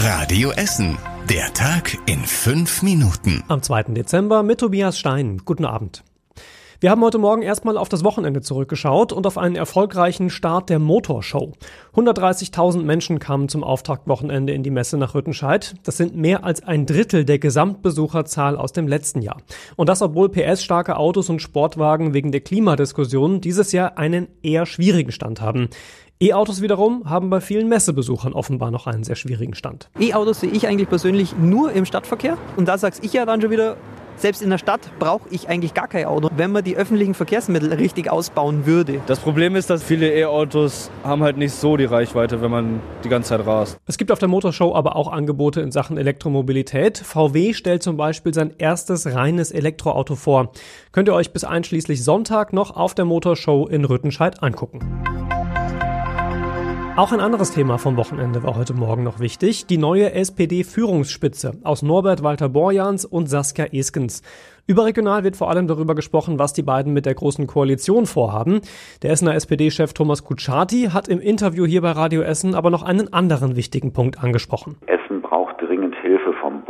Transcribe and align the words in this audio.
Radio 0.00 0.52
Essen. 0.52 0.96
Der 1.28 1.52
Tag 1.54 1.98
in 2.06 2.20
fünf 2.20 2.82
Minuten. 2.82 3.42
Am 3.48 3.62
2. 3.62 3.82
Dezember 3.94 4.44
mit 4.44 4.60
Tobias 4.60 4.96
Stein. 4.96 5.42
Guten 5.44 5.64
Abend. 5.64 6.04
Wir 6.80 6.92
haben 6.92 7.02
heute 7.02 7.18
Morgen 7.18 7.42
erstmal 7.42 7.76
auf 7.76 7.88
das 7.88 8.04
Wochenende 8.04 8.40
zurückgeschaut 8.40 9.12
und 9.12 9.26
auf 9.26 9.36
einen 9.36 9.56
erfolgreichen 9.56 10.30
Start 10.30 10.70
der 10.70 10.78
Motorshow. 10.78 11.54
130.000 11.96 12.82
Menschen 12.82 13.18
kamen 13.18 13.48
zum 13.48 13.64
Auftaktwochenende 13.64 14.52
in 14.52 14.62
die 14.62 14.70
Messe 14.70 14.96
nach 14.96 15.16
Rüttenscheid. 15.16 15.74
Das 15.82 15.96
sind 15.96 16.14
mehr 16.14 16.44
als 16.44 16.62
ein 16.62 16.86
Drittel 16.86 17.24
der 17.24 17.40
Gesamtbesucherzahl 17.40 18.56
aus 18.56 18.72
dem 18.72 18.86
letzten 18.86 19.22
Jahr. 19.22 19.38
Und 19.74 19.88
das 19.88 20.02
obwohl 20.02 20.28
PS-starke 20.28 20.96
Autos 20.96 21.28
und 21.28 21.42
Sportwagen 21.42 22.14
wegen 22.14 22.30
der 22.30 22.42
Klimadiskussion 22.42 23.40
dieses 23.40 23.72
Jahr 23.72 23.98
einen 23.98 24.28
eher 24.44 24.64
schwierigen 24.64 25.10
Stand 25.10 25.40
haben. 25.40 25.70
E-Autos 26.20 26.62
wiederum 26.62 27.10
haben 27.10 27.28
bei 27.28 27.40
vielen 27.40 27.68
Messebesuchern 27.68 28.32
offenbar 28.32 28.70
noch 28.70 28.86
einen 28.86 29.02
sehr 29.02 29.16
schwierigen 29.16 29.54
Stand. 29.54 29.90
E-Autos 29.98 30.40
sehe 30.40 30.50
ich 30.50 30.68
eigentlich 30.68 30.88
persönlich 30.88 31.36
nur 31.36 31.72
im 31.72 31.86
Stadtverkehr. 31.86 32.38
Und 32.56 32.68
da 32.68 32.78
sag's 32.78 33.00
ich 33.02 33.14
ja 33.14 33.26
dann 33.26 33.40
schon 33.40 33.50
wieder, 33.50 33.76
selbst 34.20 34.42
in 34.42 34.50
der 34.50 34.58
Stadt 34.58 34.80
brauche 34.98 35.28
ich 35.30 35.48
eigentlich 35.48 35.74
gar 35.74 35.88
kein 35.88 36.06
Auto, 36.06 36.28
wenn 36.36 36.52
man 36.52 36.64
die 36.64 36.76
öffentlichen 36.76 37.14
Verkehrsmittel 37.14 37.72
richtig 37.72 38.10
ausbauen 38.10 38.66
würde. 38.66 39.00
Das 39.06 39.20
Problem 39.20 39.56
ist, 39.56 39.70
dass 39.70 39.82
viele 39.82 40.12
E-Autos 40.12 40.90
haben 41.04 41.22
halt 41.22 41.36
nicht 41.36 41.52
so 41.52 41.76
die 41.76 41.84
Reichweite, 41.84 42.42
wenn 42.42 42.50
man 42.50 42.80
die 43.04 43.08
ganze 43.08 43.30
Zeit 43.30 43.46
rast. 43.46 43.78
Es 43.86 43.98
gibt 43.98 44.12
auf 44.12 44.18
der 44.18 44.28
Motorshow 44.28 44.74
aber 44.74 44.96
auch 44.96 45.10
Angebote 45.10 45.60
in 45.60 45.72
Sachen 45.72 45.98
Elektromobilität. 45.98 46.98
VW 46.98 47.52
stellt 47.52 47.82
zum 47.82 47.96
Beispiel 47.96 48.34
sein 48.34 48.54
erstes 48.58 49.06
reines 49.06 49.52
Elektroauto 49.52 50.14
vor. 50.14 50.52
Könnt 50.92 51.08
ihr 51.08 51.14
euch 51.14 51.32
bis 51.32 51.44
einschließlich 51.44 52.02
Sonntag 52.04 52.52
noch 52.52 52.76
auf 52.76 52.94
der 52.94 53.04
Motorshow 53.04 53.66
in 53.66 53.84
Rüttenscheid 53.84 54.42
angucken. 54.42 55.17
Auch 56.98 57.12
ein 57.12 57.20
anderes 57.20 57.52
Thema 57.52 57.78
vom 57.78 57.96
Wochenende 57.96 58.42
war 58.42 58.56
heute 58.56 58.74
Morgen 58.74 59.04
noch 59.04 59.20
wichtig. 59.20 59.66
Die 59.66 59.78
neue 59.78 60.14
SPD-Führungsspitze 60.14 61.52
aus 61.62 61.82
Norbert 61.82 62.24
Walter 62.24 62.48
Borjans 62.48 63.04
und 63.04 63.28
Saskia 63.28 63.66
Eskens. 63.66 64.22
Überregional 64.66 65.22
wird 65.22 65.36
vor 65.36 65.48
allem 65.48 65.68
darüber 65.68 65.94
gesprochen, 65.94 66.40
was 66.40 66.54
die 66.54 66.64
beiden 66.64 66.92
mit 66.92 67.06
der 67.06 67.14
Großen 67.14 67.46
Koalition 67.46 68.06
vorhaben. 68.06 68.62
Der 69.02 69.12
Essener 69.12 69.36
SPD-Chef 69.36 69.92
Thomas 69.92 70.24
Kutschaty 70.24 70.88
hat 70.92 71.06
im 71.06 71.20
Interview 71.20 71.66
hier 71.66 71.82
bei 71.82 71.92
Radio 71.92 72.22
Essen 72.22 72.56
aber 72.56 72.70
noch 72.70 72.82
einen 72.82 73.12
anderen 73.12 73.54
wichtigen 73.54 73.92
Punkt 73.92 74.18
angesprochen. 74.18 74.76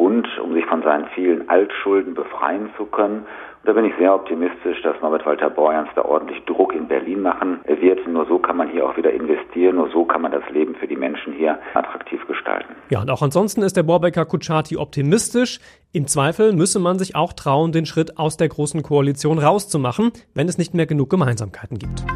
Bund, 0.08 0.26
um 0.42 0.54
sich 0.54 0.64
von 0.64 0.82
seinen 0.82 1.06
vielen 1.14 1.50
Altschulden 1.50 2.14
befreien 2.14 2.70
zu 2.78 2.86
können. 2.86 3.26
Da 3.64 3.74
bin 3.74 3.84
ich 3.84 3.92
sehr 3.98 4.14
optimistisch, 4.14 4.80
dass 4.82 4.98
Norbert 5.02 5.26
Walter 5.26 5.50
Borjans 5.50 5.90
da 5.94 6.02
ordentlich 6.02 6.42
Druck 6.46 6.74
in 6.74 6.88
Berlin 6.88 7.20
machen 7.20 7.60
wird. 7.66 8.08
Nur 8.08 8.24
so 8.24 8.38
kann 8.38 8.56
man 8.56 8.70
hier 8.70 8.86
auch 8.86 8.96
wieder 8.96 9.12
investieren, 9.12 9.76
nur 9.76 9.90
so 9.90 10.06
kann 10.06 10.22
man 10.22 10.32
das 10.32 10.48
Leben 10.50 10.74
für 10.76 10.86
die 10.86 10.96
Menschen 10.96 11.34
hier 11.34 11.58
attraktiv 11.74 12.26
gestalten. 12.26 12.74
Ja, 12.88 13.02
und 13.02 13.10
auch 13.10 13.20
ansonsten 13.20 13.60
ist 13.60 13.76
der 13.76 13.82
Borbecker 13.82 14.24
Kutschaty 14.24 14.78
optimistisch. 14.78 15.60
Im 15.92 16.06
Zweifel 16.06 16.54
müsse 16.54 16.78
man 16.78 16.98
sich 16.98 17.14
auch 17.14 17.34
trauen, 17.34 17.72
den 17.72 17.84
Schritt 17.84 18.18
aus 18.18 18.38
der 18.38 18.48
großen 18.48 18.82
Koalition 18.82 19.38
rauszumachen, 19.38 20.12
wenn 20.34 20.48
es 20.48 20.56
nicht 20.56 20.72
mehr 20.72 20.86
genug 20.86 21.10
Gemeinsamkeiten 21.10 21.78
gibt. 21.78 22.06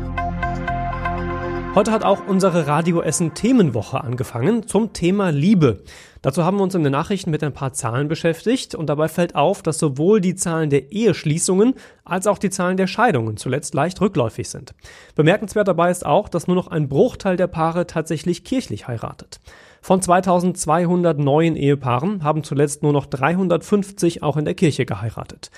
Heute 1.75 1.91
hat 1.91 2.05
auch 2.05 2.27
unsere 2.29 2.67
Radio 2.67 3.01
Essen 3.01 3.33
Themenwoche 3.33 4.05
angefangen 4.05 4.67
zum 4.67 4.93
Thema 4.93 5.31
Liebe. 5.31 5.83
Dazu 6.21 6.45
haben 6.45 6.59
wir 6.59 6.65
uns 6.65 6.75
in 6.75 6.83
den 6.83 6.93
Nachrichten 6.93 7.31
mit 7.31 7.43
ein 7.43 7.55
paar 7.55 7.73
Zahlen 7.73 8.09
beschäftigt 8.09 8.75
und 8.75 8.89
dabei 8.91 9.09
fällt 9.09 9.35
auf, 9.35 9.63
dass 9.63 9.79
sowohl 9.79 10.21
die 10.21 10.35
Zahlen 10.35 10.69
der 10.69 10.93
Eheschließungen 10.93 11.73
als 12.05 12.27
auch 12.27 12.37
die 12.37 12.51
Zahlen 12.51 12.77
der 12.77 12.89
Scheidungen 12.89 13.39
zuletzt 13.39 13.73
leicht 13.73 14.03
rückläufig 14.03 14.51
sind. 14.51 14.75
Bemerkenswert 15.15 15.67
dabei 15.67 15.91
ist 15.91 16.05
auch, 16.05 16.29
dass 16.29 16.47
nur 16.47 16.57
noch 16.57 16.69
ein 16.69 16.91
Bruchteil 16.91 17.39
der 17.39 17.47
Paare 17.47 17.87
tatsächlich 17.87 18.45
kirchlich 18.45 18.87
heiratet. 18.87 19.41
Von 19.81 20.03
2200 20.03 21.19
neuen 21.19 21.57
Ehepaaren 21.57 22.23
haben 22.23 22.45
zuletzt 22.45 22.83
nur 22.83 22.93
noch 22.93 23.07
350 23.07 24.23
auch 24.23 24.37
in 24.37 24.45
der 24.45 24.55
Kirche 24.55 24.85
geheiratet. 24.85 25.51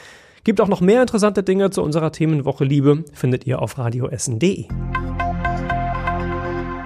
Gibt 0.44 0.60
auch 0.60 0.68
noch 0.68 0.80
mehr 0.80 1.00
interessante 1.00 1.42
Dinge 1.42 1.70
zu 1.70 1.82
unserer 1.82 2.12
Themenwoche 2.12 2.64
Liebe, 2.64 3.04
findet 3.12 3.48
ihr 3.48 3.60
auf 3.60 3.78
radioessen.de. 3.78 4.68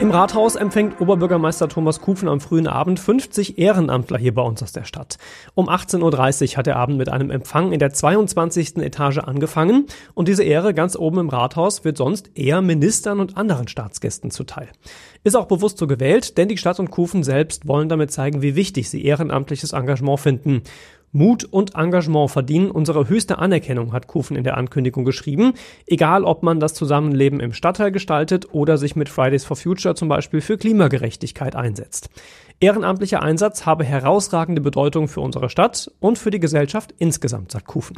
Im 0.01 0.13
Rathaus 0.13 0.55
empfängt 0.55 1.01
Oberbürgermeister 1.01 1.69
Thomas 1.69 2.01
Kufen 2.01 2.29
am 2.29 2.41
frühen 2.41 2.69
Abend 2.69 3.01
50 3.01 3.59
Ehrenamtler 3.59 4.17
hier 4.17 4.33
bei 4.33 4.43
uns 4.43 4.63
aus 4.63 4.71
der 4.71 4.85
Stadt. 4.85 5.19
Um 5.57 5.69
18.30 5.69 6.53
Uhr 6.53 6.57
hat 6.57 6.67
der 6.67 6.77
Abend 6.77 6.99
mit 6.99 7.09
einem 7.09 7.33
Empfang 7.33 7.73
in 7.73 7.81
der 7.81 7.93
22. 7.93 8.77
Etage 8.77 9.19
angefangen 9.19 9.87
und 10.15 10.29
diese 10.29 10.45
Ehre 10.45 10.73
ganz 10.73 10.95
oben 10.95 11.19
im 11.19 11.29
Rathaus 11.29 11.85
wird 11.85 11.97
sonst 11.97 12.31
eher 12.37 12.63
Ministern 12.63 13.19
und 13.19 13.37
anderen 13.37 13.67
Staatsgästen 13.67 14.31
zuteil. 14.31 14.69
Ist 15.25 15.37
auch 15.37 15.47
bewusst 15.47 15.79
so 15.79 15.89
gewählt, 15.89 16.39
denn 16.39 16.47
die 16.47 16.59
Stadt 16.59 16.79
und 16.79 16.93
Kufen 16.93 17.25
selbst 17.25 17.67
wollen 17.67 17.89
damit 17.89 18.13
zeigen, 18.13 18.41
wie 18.41 18.55
wichtig 18.55 18.89
sie 18.89 19.05
ehrenamtliches 19.05 19.73
Engagement 19.73 20.21
finden. 20.21 20.63
Mut 21.13 21.45
und 21.45 21.75
Engagement 21.75 22.31
verdienen 22.31 22.71
unsere 22.71 23.09
höchste 23.09 23.39
Anerkennung, 23.39 23.93
hat 23.93 24.07
Kufen 24.07 24.37
in 24.37 24.45
der 24.45 24.57
Ankündigung 24.57 25.05
geschrieben. 25.05 25.55
Egal, 25.87 26.25
ob 26.25 26.43
man 26.43 26.61
das 26.61 26.75
Zusammenleben 26.75 27.41
im 27.41 27.53
Stadtteil 27.53 27.93
gestaltet 27.93 28.53
oder 28.53 28.77
sich 28.77 28.97
mit 28.97 29.09
Fridays 29.09 29.45
for 29.45 29.57
Future 29.57 29.95
zum 29.95 30.09
Beispiel 30.09 30.41
für 30.41 30.59
Klimagerechtigkeit 30.59 31.57
einsetzt. 31.57 32.11
Ehrenamtlicher 32.61 33.23
Einsatz 33.23 33.67
habe 33.67 33.85
herausragende 33.85 34.61
Bedeutung 34.61 35.09
für 35.09 35.21
unsere 35.21 35.49
Stadt 35.49 35.91
und 36.01 36.19
für 36.19 36.31
die 36.31 36.41
Gesellschaft 36.41 36.93
insgesamt, 36.99 37.53
sagt 37.53 37.67
Kufen. 37.67 37.97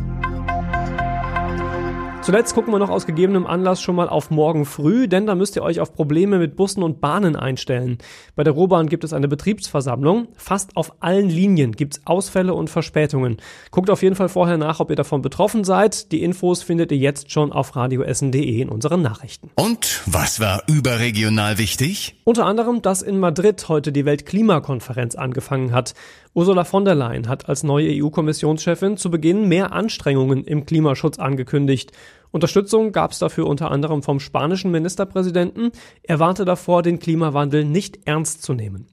Zuletzt 2.23 2.55
gucken 2.55 2.71
wir 2.71 2.79
noch 2.79 2.91
aus 2.91 3.07
gegebenem 3.07 3.47
Anlass 3.47 3.81
schon 3.81 3.97
mal 3.97 4.11
auf 4.11 4.31
morgen 4.31 4.67
früh, 4.67 5.09
denn 5.09 5.27
da 5.27 5.35
müsst 5.35 5.57
ihr 5.57 5.63
euch 5.63 5.81
auf 5.81 5.95
Probleme 5.95 6.39
mit 6.39 6.55
Bussen 6.55 6.83
und 6.83 7.01
Bahnen 7.01 7.35
einstellen. 7.35 7.97
Bei 8.37 8.45
der 8.45 8.53
Rohbahn 8.53 8.91
gibt 8.91 9.05
es 9.05 9.15
eine 9.15 9.27
Betriebsversammlung. 9.27 10.29
Fast 10.37 10.77
auf 10.77 10.93
allen 11.01 11.31
Linien 11.31 11.73
gibt 11.73 11.95
es 11.95 12.07
Ausfälle 12.07 12.53
und 12.53 12.69
Verspätungen. 12.69 13.39
Guckt 13.71 13.89
auf 13.89 14.03
jeden 14.03 14.17
Fall 14.17 14.29
vorher 14.29 14.59
nach, 14.59 14.81
ob 14.81 14.91
ihr 14.91 14.97
davon 14.97 15.23
betroffen 15.23 15.65
seid. 15.65 16.13
Die 16.13 16.23
Infos 16.23 16.63
findet 16.63 16.93
ihr 16.93 16.99
jetzt 16.99 17.33
schon 17.33 17.53
auf 17.53 17.75
radioessen.de 17.75 18.61
in 18.61 18.69
unseren 18.69 19.01
Nachrichten. 19.01 19.51
Und 19.55 20.03
was 20.05 20.41
war 20.41 20.63
überregional 20.67 21.57
wichtig? 21.57 22.21
Unter 22.25 22.45
anderem, 22.45 22.83
dass 22.83 23.01
in 23.01 23.19
Madrid 23.19 23.67
heute 23.71 23.93
die 23.93 24.05
Weltklimakonferenz 24.05 25.15
angefangen 25.15 25.73
hat. 25.73 25.95
Ursula 26.33 26.63
von 26.63 26.85
der 26.85 26.95
Leyen 26.95 27.29
hat 27.29 27.49
als 27.49 27.65
neue 27.65 27.91
EU-Kommissionschefin 27.91 28.97
zu 28.97 29.11
Beginn 29.11 29.49
mehr 29.49 29.73
Anstrengungen 29.73 30.45
im 30.45 30.65
Klimaschutz 30.65 31.19
angekündigt. 31.19 31.91
Unterstützung 32.33 32.93
gab 32.93 33.13
es 33.13 33.19
dafür 33.19 33.47
unter 33.47 33.71
anderem 33.71 34.03
vom 34.03 34.21
spanischen 34.21 34.71
Ministerpräsidenten. 34.71 35.73
Er 36.03 36.19
warnte 36.19 36.45
davor, 36.45 36.83
den 36.83 36.99
Klimawandel 36.99 37.65
nicht 37.65 38.01
ernst 38.07 38.43
zu 38.43 38.55
nehmen. 38.55 38.87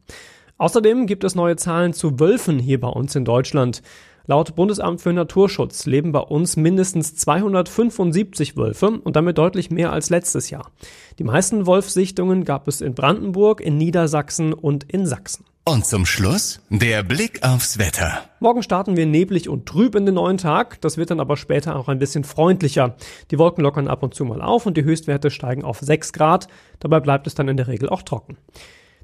Außerdem 0.58 1.06
gibt 1.06 1.24
es 1.24 1.36
neue 1.36 1.56
Zahlen 1.56 1.94
zu 1.94 2.20
Wölfen 2.20 2.58
hier 2.58 2.80
bei 2.80 2.88
uns 2.88 3.16
in 3.16 3.26
Deutschland. 3.26 3.84
Laut 4.26 4.56
Bundesamt 4.56 5.00
für 5.02 5.14
Naturschutz 5.14 5.86
leben 5.86 6.12
bei 6.12 6.20
uns 6.20 6.58
mindestens 6.58 7.16
275 7.16 8.58
Wölfe 8.58 8.88
und 8.90 9.16
damit 9.16 9.38
deutlich 9.38 9.72
mehr 9.72 9.94
als 9.94 10.10
letztes 10.10 10.50
Jahr. 10.50 10.72
Die 11.18 11.24
meisten 11.24 11.66
Wolfsichtungen 11.66 12.44
gab 12.44 12.68
es 12.68 12.82
in 12.82 12.94
Brandenburg, 12.94 13.62
in 13.62 13.78
Niedersachsen 13.78 14.52
und 14.52 14.84
in 14.84 15.06
Sachsen. 15.06 15.46
Und 15.68 15.86
zum 15.86 16.06
Schluss 16.06 16.62
der 16.70 17.04
Blick 17.04 17.44
aufs 17.44 17.78
Wetter. 17.78 18.22
Morgen 18.40 18.64
starten 18.64 18.96
wir 18.96 19.06
neblig 19.06 19.50
und 19.50 19.66
trüb 19.66 19.96
in 19.96 20.06
den 20.06 20.16
neuen 20.16 20.38
Tag. 20.38 20.80
Das 20.80 20.96
wird 20.96 21.12
dann 21.12 21.20
aber 21.20 21.36
später 21.36 21.76
auch 21.76 21.90
ein 21.90 22.00
bisschen 22.00 22.24
freundlicher. 22.24 22.96
Die 23.32 23.38
Wolken 23.38 23.66
lockern 23.66 23.90
ab 23.90 24.02
und 24.02 24.14
zu 24.14 24.24
mal 24.24 24.42
auf 24.42 24.66
und 24.66 24.78
die 24.78 24.86
Höchstwerte 24.86 25.30
steigen 25.30 25.66
auf 25.66 25.80
6 25.82 26.14
Grad. 26.14 26.48
Dabei 26.80 27.02
bleibt 27.02 27.28
es 27.28 27.36
dann 27.36 27.50
in 27.50 27.58
der 27.58 27.68
Regel 27.68 27.90
auch 27.90 28.02
trocken. 28.02 28.38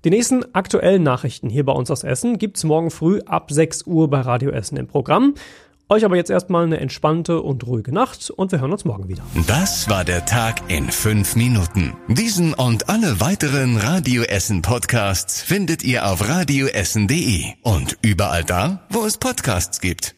Die 0.05 0.09
nächsten 0.09 0.55
aktuellen 0.55 1.03
Nachrichten 1.03 1.49
hier 1.49 1.65
bei 1.65 1.73
uns 1.73 1.91
aus 1.91 2.05
Essen 2.05 2.37
gibt's 2.37 2.63
morgen 2.63 2.91
früh 2.91 3.19
ab 3.25 3.51
6 3.51 3.85
Uhr 3.85 4.09
bei 4.09 4.21
Radio 4.21 4.51
Essen 4.51 4.77
im 4.77 4.87
Programm. 4.87 5.33
Euch 5.89 6.05
aber 6.05 6.15
jetzt 6.15 6.31
erstmal 6.31 6.63
eine 6.63 6.79
entspannte 6.79 7.41
und 7.41 7.65
ruhige 7.67 7.93
Nacht 7.93 8.29
und 8.29 8.51
wir 8.51 8.61
hören 8.61 8.71
uns 8.71 8.85
morgen 8.85 9.09
wieder. 9.09 9.23
Das 9.47 9.89
war 9.89 10.05
der 10.05 10.25
Tag 10.25 10.61
in 10.69 10.89
fünf 10.89 11.35
Minuten. 11.35 11.93
Diesen 12.07 12.53
und 12.53 12.89
alle 12.89 13.19
weiteren 13.19 13.77
Radio 13.77 14.23
Essen 14.23 14.61
Podcasts 14.61 15.41
findet 15.41 15.83
ihr 15.83 16.07
auf 16.07 16.27
radioessen.de 16.27 17.45
und 17.61 17.97
überall 18.01 18.43
da, 18.43 18.87
wo 18.89 19.05
es 19.05 19.17
Podcasts 19.17 19.81
gibt. 19.81 20.15